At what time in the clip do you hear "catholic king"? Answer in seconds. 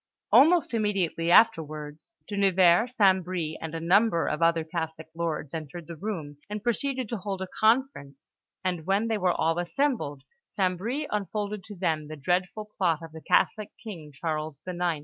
13.21-14.11